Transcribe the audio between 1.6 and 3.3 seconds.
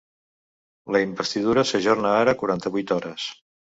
s’ajorna ara quaranta-vuit hores.